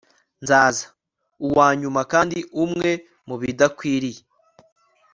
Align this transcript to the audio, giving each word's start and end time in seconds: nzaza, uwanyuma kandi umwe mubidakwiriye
nzaza, 0.43 0.85
uwanyuma 1.47 2.01
kandi 2.11 2.37
umwe 2.63 2.89
mubidakwiriye 3.27 4.21